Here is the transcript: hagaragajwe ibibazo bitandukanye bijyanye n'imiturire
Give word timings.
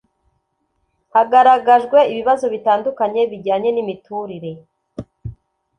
hagaragajwe 1.13 1.99
ibibazo 2.11 2.45
bitandukanye 2.53 3.21
bijyanye 3.31 3.69
n'imiturire 3.71 4.51